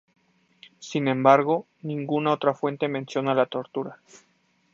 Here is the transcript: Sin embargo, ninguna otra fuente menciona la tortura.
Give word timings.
Sin 0.79 1.07
embargo, 1.07 1.67
ninguna 1.83 2.33
otra 2.33 2.55
fuente 2.55 2.87
menciona 2.87 3.35
la 3.35 3.45
tortura. 3.45 3.99